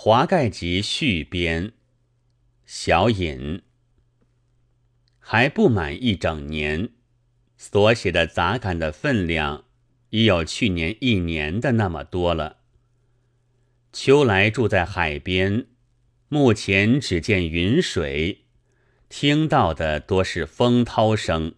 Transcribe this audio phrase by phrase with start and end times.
[0.00, 1.72] 华盖集续编，
[2.64, 3.62] 小引
[5.18, 6.90] 还不满一整年，
[7.56, 9.64] 所写的杂感的分量
[10.10, 12.58] 已有去年一年的那么多了。
[13.92, 15.66] 秋来住在海边，
[16.28, 18.44] 目前只见云水，
[19.08, 21.56] 听到的多是风涛声，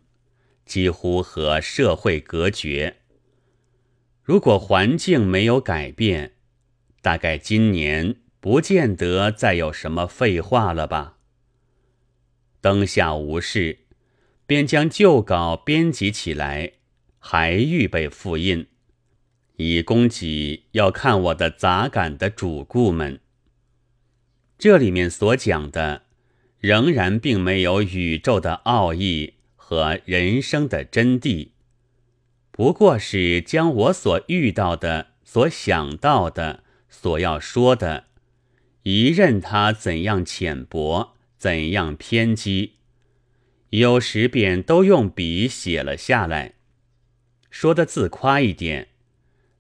[0.65, 2.97] 几乎和社会隔绝。
[4.23, 6.37] 如果环境没有改变，
[7.03, 8.17] 大概今年。
[8.41, 11.19] 不见得再有什么废话了吧？
[12.63, 13.81] 灯下无事，
[14.47, 16.73] 便将旧稿编辑起来，
[17.19, 18.67] 还预备复印，
[19.57, 23.21] 以供给要看我的杂感的主顾们。
[24.59, 26.03] 这里面所讲的，
[26.59, 31.51] 仍然并没有宇宙的奥义和人生的真谛，
[32.51, 38.05] 不过是将我所遇到的、所想到的、所要说的。
[38.83, 42.77] 一任他怎样浅薄，怎样偏激，
[43.71, 46.55] 有时便都用笔写了下来。
[47.51, 48.89] 说的自夸一点，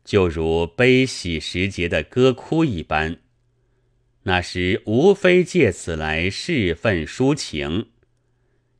[0.04, 3.18] 就如悲喜时节的歌哭一般。
[4.22, 7.88] 那时无非借此来释愤抒情，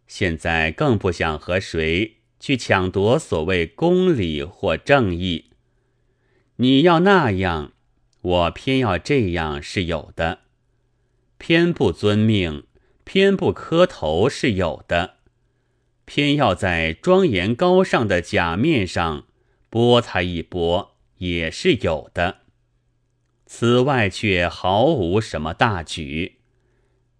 [0.06, 5.46] 现在更不想和谁去抢夺所谓公理或正义。
[6.56, 7.72] 你要那样。
[8.22, 10.40] 我偏要这样是有的，
[11.38, 12.64] 偏不遵命，
[13.04, 15.16] 偏不磕头是有的，
[16.04, 19.26] 偏要在庄严高尚的假面上
[19.70, 22.40] 拨他一拨也是有的。
[23.46, 26.40] 此外却毫无什么大举，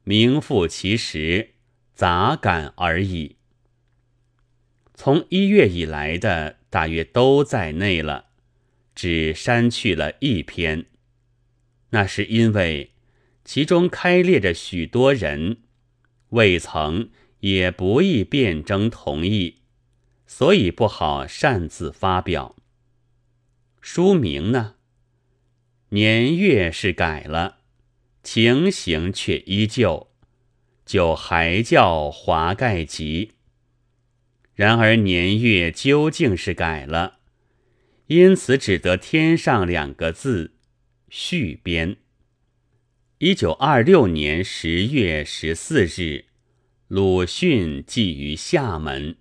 [0.05, 1.55] 名副其实，
[1.95, 3.37] 杂感而已。
[4.95, 8.27] 从一月以来的大约都在内了，
[9.01, 10.85] 只删去了一篇。
[11.89, 12.93] 那是因为
[13.47, 15.63] 其中开列着许多人，
[16.29, 19.63] 未曾也不易辩证同意，
[20.27, 22.55] 所以不好擅自发表。
[23.81, 24.75] 书名呢？
[25.89, 27.61] 年月是改了，
[28.23, 30.11] 情形却依旧，
[30.85, 33.31] 就还叫《华盖集》。
[34.55, 37.20] 然而年月究竟是改了，
[38.11, 40.57] 因此只得添上两个字。
[41.09, 41.97] 续编。
[43.19, 46.25] 一九二六年十月十四日，
[46.89, 49.17] 鲁迅寄于厦门。